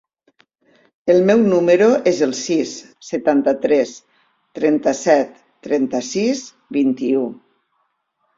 [1.13, 2.71] El meu número es el sis,
[3.09, 3.93] setanta-tres,
[4.61, 5.37] trenta-set,
[5.69, 6.43] trenta-sis,
[6.81, 7.29] vint-i-u.